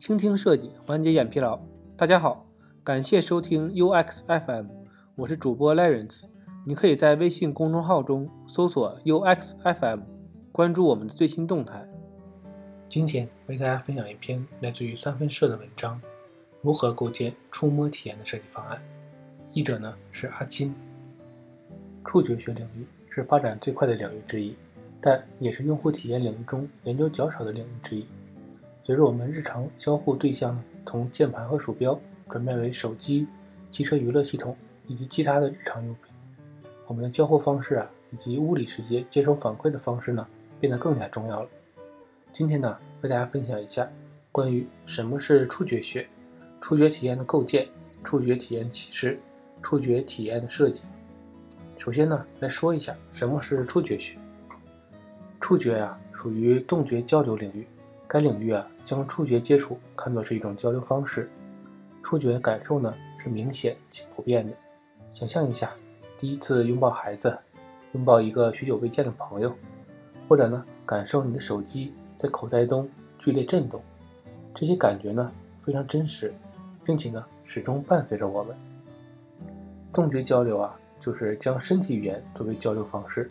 [0.00, 1.60] 倾听设计，缓解眼疲劳。
[1.94, 2.46] 大家好，
[2.82, 4.68] 感谢收听 UX FM，
[5.14, 6.22] 我是主播 Lawrence。
[6.64, 10.00] 你可以在微信公众号中搜索 UX FM，
[10.52, 11.86] 关注我们的最新动态。
[12.88, 16.00] 今天为大家分享一篇来自于三分社的文章：
[16.62, 18.80] 如何构建触摸体验的设计方案。
[19.52, 20.74] 译者呢是阿金。
[22.06, 24.56] 触觉学领域是发展最快的领域之一，
[24.98, 28.06] 但也是用户体验领域中研究较少的领域之一。
[28.80, 31.98] 随着我们日常交互对象呢从键盘和鼠标
[32.28, 33.26] 转变为手机、
[33.70, 36.12] 汽车娱乐系统以及其他的日常用品，
[36.86, 40.26] 我们的交互方式啊，以及物理世界接收反馈的方式呢，
[40.58, 41.48] 变得更加重要了。
[42.32, 43.88] 今天呢，为大家分享一下
[44.32, 46.08] 关于什么是触觉学、
[46.60, 47.68] 触觉体验的构建、
[48.02, 49.20] 触觉体验启示、
[49.62, 50.84] 触觉体验的设计。
[51.76, 54.16] 首先呢，来说一下什么是触觉学。
[55.38, 57.66] 触觉呀，属于动觉交流领域。
[58.06, 61.30] 该领域啊，将触觉接触看作是一种交流方式，
[62.02, 64.52] 触觉感受呢是明显且普遍的。
[65.12, 65.72] 想象一下，
[66.18, 67.36] 第一次拥抱孩子，
[67.92, 69.54] 拥抱一个许久未见的朋友，
[70.28, 73.82] 或者呢，感受你的手机在口袋中剧烈震动，
[74.54, 75.30] 这些感觉呢
[75.62, 76.32] 非常真实，
[76.84, 78.56] 并且呢始终伴随着我们。
[79.92, 83.30] 动觉交流啊，就是将身体语言作为交流方式，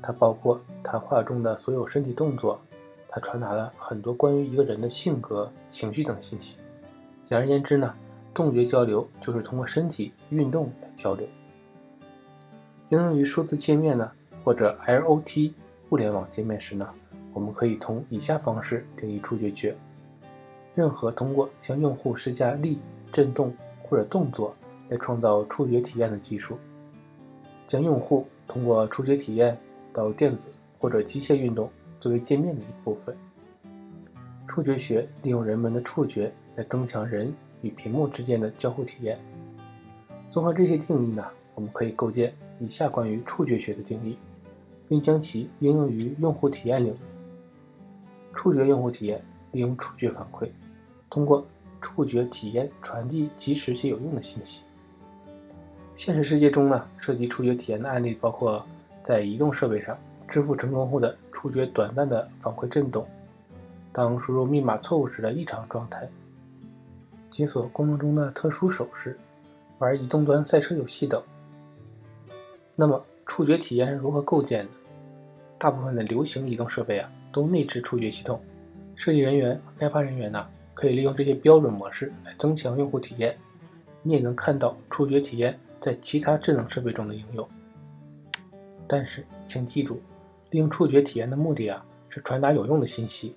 [0.00, 2.60] 它包括谈话中的所有身体动作。
[3.08, 6.58] 它传达了很多关于一个人的性格、情绪等信息。
[7.24, 7.94] 简而言之呢，
[8.34, 11.26] 动觉交流就是通过身体运动来交流。
[12.90, 14.12] 应用于数字界面呢，
[14.44, 15.52] 或者 IoT
[15.90, 16.88] 物联网界面时呢，
[17.32, 19.76] 我们可以从以下方式定义触觉觉：
[20.74, 22.78] 任何通过向用户施加力、
[23.10, 24.54] 震动或者动作
[24.88, 26.56] 来创造触觉体验的技术，
[27.66, 29.58] 将用户通过触觉体验
[29.92, 30.46] 到电子
[30.78, 31.70] 或者机械运动。
[32.00, 33.16] 作为界面的一部分，
[34.46, 39.18] 触觉学利用人们的触觉来增强人与屏幕之间的交互体验。
[40.28, 41.24] 综合这些定义呢，
[41.54, 44.16] 我们可以构建以下关于触觉学的定义，
[44.88, 46.98] 并将其应用于用户体验领域。
[48.32, 50.48] 触觉用户体验利用触觉反馈，
[51.10, 51.44] 通过
[51.80, 54.62] 触觉体验传递及时且有用的信息。
[55.96, 58.64] 现实世界中呢，涉及触觉体验的案例包括
[59.02, 59.98] 在移动设备上。
[60.28, 63.08] 支付成功后的触觉短暂的反馈震动，
[63.92, 66.08] 当输入密码错误时的异常状态，
[67.30, 69.18] 解锁功能中的特殊手势，
[69.78, 71.22] 玩移动端赛车游戏等。
[72.76, 74.70] 那么，触觉体验是如何构建的？
[75.58, 78.40] 大部分的流行移动设备啊，都内置触觉系统。
[78.94, 83.36] 设计人员和开发人员呢，可以利用这些标准模式来增强用户体验。
[84.02, 87.48] 你也能看到触觉体验在其他智能设备中的应用。
[88.86, 90.00] 但是，请记住。
[90.50, 93.34] 利用触觉体验的目的啊，是传达有用的信息，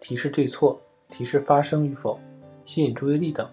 [0.00, 0.80] 提示对错，
[1.10, 2.18] 提示发生与否，
[2.64, 3.48] 吸引注意力等。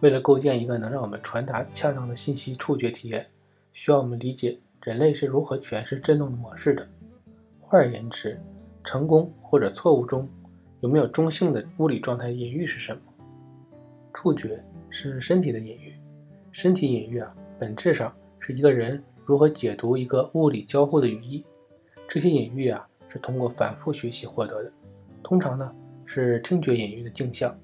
[0.00, 3.26] 为了构建一个能让我们传达恰当的信息触觉体验，
[3.72, 6.86] 需要我们理解人类是如何诠释振动的模式的。
[7.60, 8.38] 换而言之，
[8.84, 10.28] 成功或者错误中
[10.80, 13.00] 有没有中性的物理状态隐喻是什么？
[14.12, 15.94] 触觉是身体的隐喻，
[16.52, 21.44] 身体隐喻啊，本质上是一个人如何解读一个物理交互的语义。
[22.08, 24.72] 这些隐喻啊，是通过反复学习获得的。
[25.22, 25.72] 通常呢，
[26.04, 27.54] 是听觉隐喻的镜像。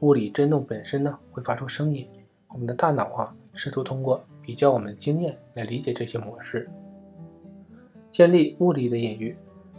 [0.00, 2.06] 物理振动本身呢，会发出声音。
[2.48, 6.68] 我们的大脑啊，试图通过比较我们的经验来理解这些模式，
[8.10, 9.36] 建立物理的隐喻。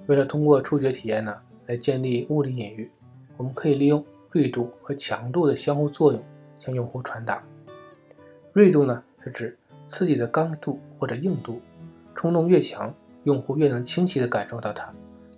[0.07, 2.89] 为了通过触觉体验呢，来建立物理隐喻，
[3.38, 6.21] 我们可以利用锐度和强度的相互作用
[6.59, 7.44] 向用户传达。
[8.53, 9.57] 锐度呢，是指
[9.88, 11.59] 刺激的刚度或者硬度，
[12.13, 12.94] 冲动越强。
[13.25, 14.91] 用户越能清晰地感受到它，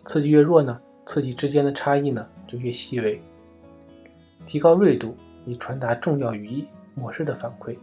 [0.06, 3.22] 刺激越弱呢，刺激之间的差异呢就越细微。
[4.46, 5.16] 提高锐度
[5.46, 7.78] 以传达重要语义模式的反馈，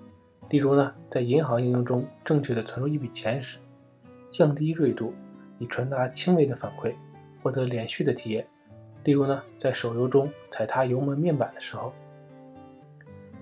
[0.51, 3.59] 例如呢，在银行应用中正确的存入一笔钱时；
[4.31, 5.13] 降低锐度
[5.59, 6.95] 以传达轻微的反馈，
[7.43, 8.47] 获得连续的体验，
[9.05, 11.93] 例如呢，在手游中踩踏油门面板的时候。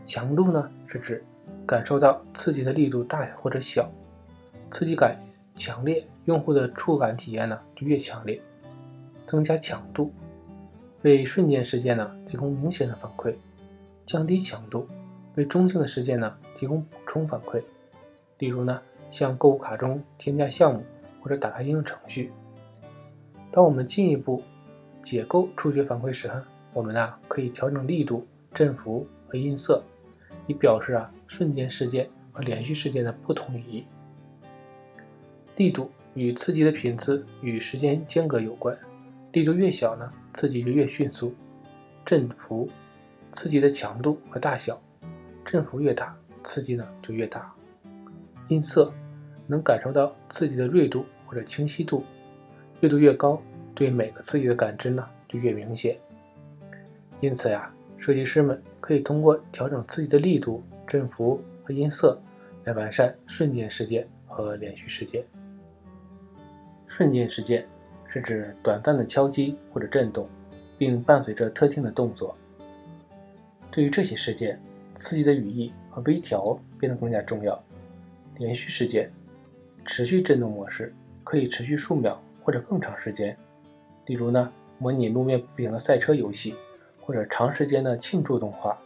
[0.04, 1.24] 强度呢是指
[1.64, 3.88] 感受到刺激的力度大或者小，
[4.70, 5.16] 刺激感。
[5.54, 8.40] 强烈用户的触感体验呢就越强烈，
[9.26, 10.12] 增加强度，
[11.02, 13.34] 为瞬间事件呢提供明显的反馈，
[14.06, 14.86] 降低强度，
[15.36, 17.62] 为中性的事件呢提供补充反馈。
[18.38, 20.82] 例如呢，向购物卡中添加项目
[21.20, 22.32] 或者打开应用程序。
[23.52, 24.42] 当我们进一步
[25.00, 26.28] 解构触觉反馈时，
[26.72, 29.82] 我们呢可以调整力度、振幅和音色，
[30.46, 33.84] 以表示啊瞬间事件和连续事件的不同语义。
[35.62, 38.76] 力度与刺激的频次与时间间隔有关，
[39.30, 41.32] 力度越小呢，刺激就越迅速。
[42.04, 42.68] 振幅
[43.32, 44.82] 刺激的强度和大小，
[45.44, 47.54] 振幅越大，刺激呢就越大。
[48.48, 48.92] 音色
[49.46, 52.04] 能感受到刺激的锐度或者清晰度，
[52.80, 53.40] 锐度越高，
[53.72, 55.96] 对每个刺激的感知呢就越明显。
[57.20, 62.20] 因此呀，设计师们可以通过调整刺激的力度、振幅和音色，
[62.64, 65.24] 来完善瞬间事件和连续事件。
[66.94, 67.66] 瞬间事件
[68.06, 70.28] 是指短暂的敲击或者震动，
[70.76, 72.36] 并伴随着特定的动作。
[73.70, 74.60] 对于这些事件，
[74.94, 77.58] 刺激的语义和微调变得更加重要。
[78.36, 79.10] 连续事件，
[79.86, 80.94] 持续震动模式
[81.24, 83.34] 可以持续数秒或者更长时间。
[84.04, 86.54] 例如呢，模拟路面不平的赛车游戏，
[87.00, 88.78] 或者长时间的庆祝动画。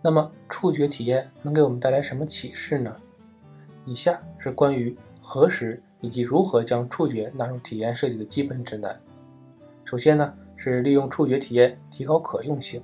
[0.00, 2.96] 那么，触觉体验能给我们带来什么启示呢？
[3.84, 5.78] 以下是关于何时。
[6.04, 8.94] 以及如何将触觉纳入体验设计的基本指南。
[9.86, 12.82] 首先呢，是利用触觉体验提高可用性。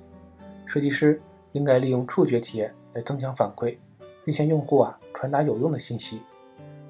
[0.65, 1.21] 设计师
[1.51, 3.77] 应该利用触觉体验来增强反馈，
[4.25, 6.19] 并向用户啊传达有用的信息。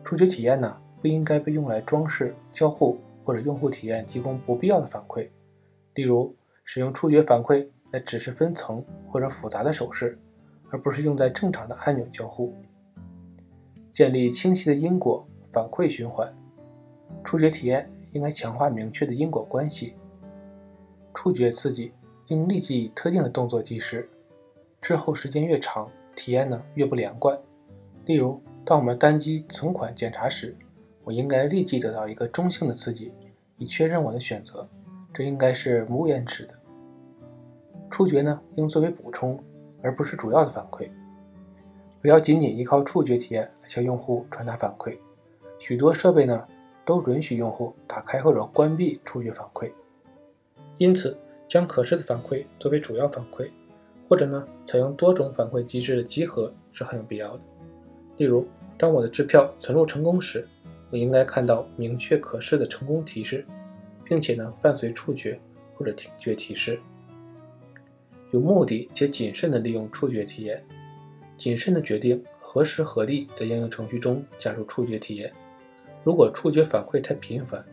[0.05, 5.27] 触觉体验呢，不应该被用来装饰、交互或者用户体验提供不必要的反馈。
[5.95, 6.33] 例如，
[6.63, 10.17] 使用触觉反馈来指示分层或者复杂的手势，
[10.69, 12.55] 而不是用在正常的按钮交互。
[13.91, 15.27] 建立清晰的因果。
[15.51, 16.33] 反馈循环，
[17.23, 19.95] 触觉体验应该强化明确的因果关系。
[21.13, 21.91] 触觉刺激
[22.27, 24.09] 应立即以特定的动作计时，
[24.81, 27.37] 滞后时间越长，体验呢越不连贯。
[28.05, 30.55] 例如，当我们单击存款检查时，
[31.03, 33.11] 我应该立即得到一个中性的刺激，
[33.57, 34.67] 以确认我的选择，
[35.13, 36.53] 这应该是无延迟的。
[37.89, 39.37] 触觉呢应作为补充，
[39.81, 40.89] 而不是主要的反馈。
[42.01, 44.97] 不要仅仅依靠触觉体验来向用户传达反馈。
[45.61, 46.45] 许多设备呢
[46.83, 49.71] 都允许用户打开或者关闭触觉反馈，
[50.77, 51.15] 因此
[51.47, 53.49] 将可视的反馈作为主要反馈，
[54.09, 57.41] 或者呢采用多种反馈机制的集合是很有必要的。
[58.17, 58.47] 例如，
[58.77, 60.47] 当我的支票存入成功时，
[60.89, 63.45] 我应该看到明确可视的成功提示，
[64.03, 65.39] 并且呢伴随触觉
[65.75, 66.79] 或者听觉提示。
[68.31, 70.65] 有目的且谨慎地利用触觉体验，
[71.37, 75.31] 谨慎地决定何时何地在应用程序中加入触觉体验。
[76.03, 77.63] 如果触觉反馈太频繁，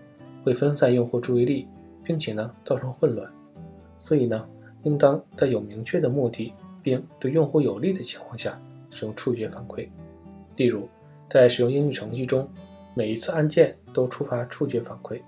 [0.44, 1.66] 会分散用户注意力，
[2.04, 3.30] 并且呢造成混乱。
[3.98, 4.46] 所以呢，
[4.82, 6.52] 应当在有明确的目的
[6.82, 8.60] 并对用户有利的情况下
[8.90, 9.88] 使用触觉反馈。
[10.56, 10.88] 例如，
[11.30, 12.48] 在使用英语程序中，
[12.94, 15.20] 每一次按键都触发触觉反馈，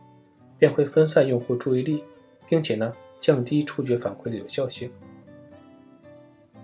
[0.59, 2.05] 便会分散用户注意力，
[2.49, 4.91] 并且呢降低触觉反馈的有效性。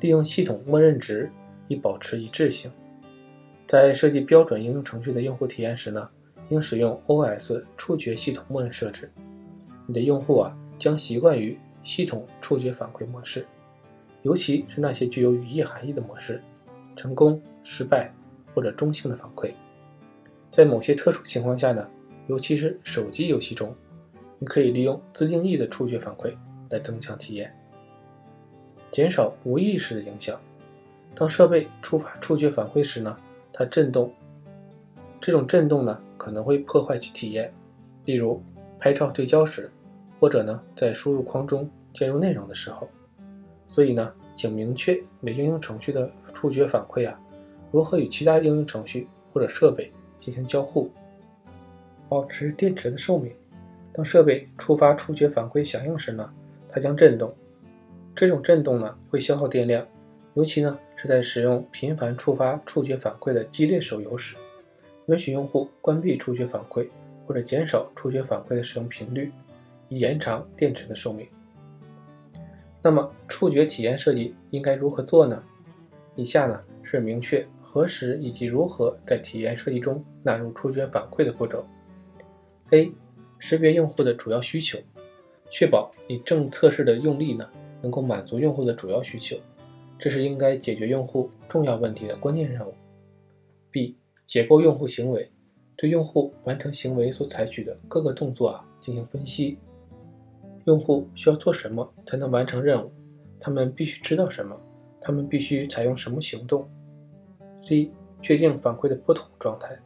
[0.01, 1.31] 利用系统默认值
[1.69, 2.71] 以保持一致性。
[3.67, 6.09] 在设计标准应用程序的用户体验时呢。
[6.49, 9.11] 应使用 OS 触觉系统默认设置。
[9.87, 13.47] 你的用户啊将习惯于系统触觉反馈模式，
[14.23, 16.43] 尤其是那些具有语义含义的模式，
[16.97, 18.13] 成功、失败
[18.55, 19.53] 或者中性的反馈。
[20.51, 21.87] 在某些特殊情况下呢，
[22.27, 23.75] 尤其是手机游戏中，
[24.39, 26.37] 你可以利用自定义的触觉反馈
[26.71, 27.55] 来增强体验，
[28.91, 30.41] 减少无意识的影响。
[31.15, 33.17] 当设备触发触觉反馈时呢，
[33.53, 34.13] 它震动，
[35.21, 36.01] 这种震动呢。
[36.17, 37.53] 可能会破坏其体验，
[38.05, 38.43] 例如
[38.79, 39.71] 拍照对焦时，
[40.19, 42.89] 或者呢在输入框中进入内容的时候。
[43.67, 47.19] 所以呢，请明确每应用程序的触觉反馈啊，
[47.73, 50.91] 如何与其他应用程序或者设备进行交互。
[52.09, 53.33] 保持电池的寿命，
[53.93, 56.33] 当设备触发触觉反馈响应时呢，
[56.69, 57.35] 它将震动。
[58.15, 59.85] 这种震动呢会消耗电量，
[60.35, 64.37] 尤其呢是在使用频繁触发触觉反馈的激烈手游时。
[65.07, 66.89] 允许用户关闭触觉反馈，
[67.27, 69.31] 或者减少触觉反馈的使用频率，
[69.89, 71.27] 以延长电池的寿命。
[72.83, 75.43] 那么，触觉体验设计应该如何做呢？
[76.15, 81.65] 以下呢是明确何时以及如何在体验设计中纳入触觉反馈的步骤。
[82.71, 82.91] A.
[83.39, 84.79] 识别用户的主要需求，
[85.51, 87.49] 确保你正测试的用力呢
[87.83, 89.37] 能够满足用户的主要需求，
[89.99, 92.75] 这是应该解决用户重要问题的关键任务。
[93.71, 93.97] B.
[94.27, 95.31] 解构用户行为，
[95.77, 99.59] 对用户完成行为所采取的各个动作啊进行分析。
[100.65, 102.93] 用户需要做什么才能完成任务？
[103.39, 104.61] 他们必须知道什么？
[105.01, 106.69] 他们必须采用什么行动
[107.61, 107.93] ？C.
[108.21, 109.79] 确定反馈的不同状态，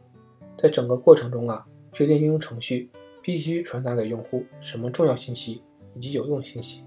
[0.57, 2.89] 在整个过程中啊，确定应用程序
[3.21, 5.61] 必须传达给用户什么重要信息
[5.93, 6.83] 以及有用信息。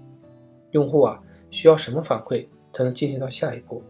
[0.71, 3.81] 用户啊需要什么反馈才能进行到下一步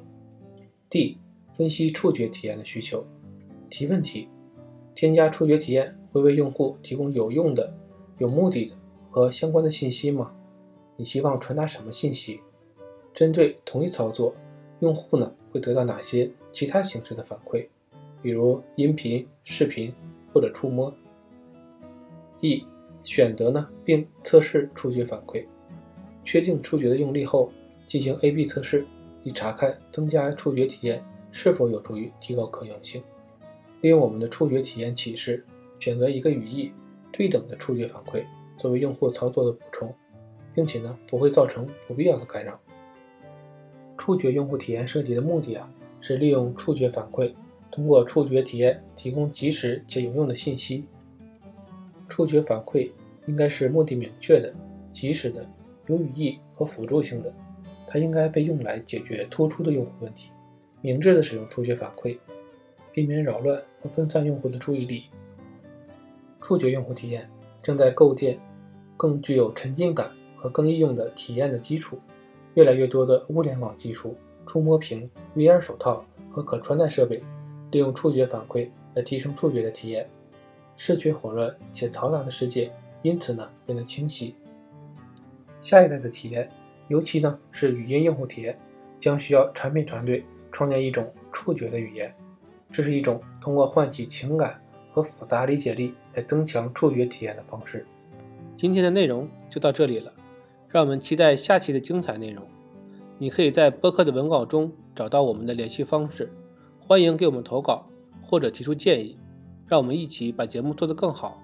[0.88, 1.18] ？D.
[1.54, 3.04] 分析触觉体验的需求。
[3.76, 4.30] 提问题：
[4.94, 7.76] 添加触觉体验会为用户提供有用的、
[8.20, 8.76] 有目的的
[9.12, 10.34] 和相关的信息吗？
[10.96, 12.40] 你希望传达什么信息？
[13.14, 14.34] 针对同一操作，
[14.80, 17.68] 用户呢会得到哪些其他形式的反馈，
[18.22, 19.94] 比如音频、视频
[20.34, 20.94] 或者触摸。
[22.40, 22.66] E
[23.04, 25.46] 选择呢并测试触觉反馈，
[26.24, 27.52] 确定触觉的用力后，
[27.86, 28.88] 进行 A/B 测试，
[29.26, 31.04] 以查看增加触觉体验
[31.34, 33.04] 是否有助于提高可用性。
[33.86, 35.46] 利用我们的触觉体验启示，
[35.80, 36.72] 选择一个语义
[37.12, 38.24] 对等的触觉反馈
[38.58, 39.94] 作为用户操作的补充，
[40.56, 42.60] 并且呢不会造成不必要的干扰。
[43.96, 47.32] 触觉用户体验设计的目的啊，是利用触觉反馈，
[47.72, 50.86] 通过触觉体验提供及时且有用的信息。
[52.10, 52.90] 触觉反馈
[53.28, 54.52] 应该是目的明确的、
[54.90, 55.48] 及时的、
[55.86, 57.32] 有语义和辅助性的，
[57.86, 60.32] 它应该被用来解决突出的用户问题。
[60.82, 62.18] 明智的使用触觉反馈。
[62.96, 65.04] 避免扰乱和分散用户的注意力。
[66.42, 67.30] 触觉用户体验
[67.62, 68.40] 正在构建
[68.96, 72.00] 更具有沉浸感和更易用的体验的基础。
[72.54, 77.22] 越来越多的物联网技术、触摸屏、VR 手套和可穿戴设备，
[77.70, 80.10] 利用触觉反馈来提升触觉的体验。
[80.78, 82.72] 视觉混乱且嘈杂的世界
[83.02, 84.34] 因此呢变得清晰。
[85.60, 86.50] 下一代的体验，
[86.88, 88.58] 尤其呢是语音用户体验，
[89.02, 92.16] 将需要产品团队创建一种触觉的语言。
[92.72, 97.86] 这是一种通过唤起情感和复杂理解力来增强触觉体验的方式。
[98.56, 100.14] 今天的内容就到这里了，
[100.70, 102.44] 让我们期待下期的精彩内容。
[103.18, 106.32] 你可以在播客的文稿中找到我们的联系方式，
[106.80, 107.88] 欢迎给我们投稿
[108.22, 109.18] 或者提出建议，
[109.68, 111.42] 让我们一起把节目做得更好。